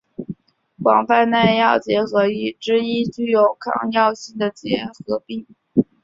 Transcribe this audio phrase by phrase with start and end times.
[0.81, 2.25] 广泛耐药结核
[2.59, 5.45] 之一具有抗药性的结核病。